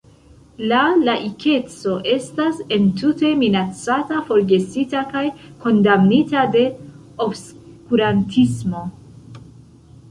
La 0.69 0.77
laikeco 1.07 1.93
estas 2.13 2.61
entute 2.77 3.31
minacata, 3.43 4.23
forgesita 4.31 5.05
kaj 5.13 5.25
kondamnita 5.67 6.49
de 6.57 6.67
obskurantismo. 7.29 8.85